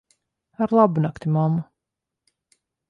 [0.61, 1.61] Ar labu nakti, mammu.